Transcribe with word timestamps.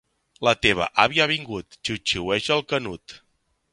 La 0.47 0.53
teva 0.65 0.87
àvia 1.03 1.21
ha 1.27 1.31
vingut, 1.33 1.79
xiuxiueja 1.85 2.57
el 2.57 2.65
Canut. 2.73 3.19